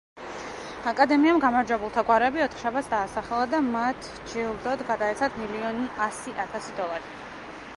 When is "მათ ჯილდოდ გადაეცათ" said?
3.67-5.39